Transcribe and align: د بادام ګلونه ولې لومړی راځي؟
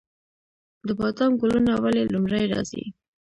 د 0.87 0.89
بادام 0.99 1.31
ګلونه 1.41 1.71
ولې 1.83 2.03
لومړی 2.13 2.43
راځي؟ 2.53 2.83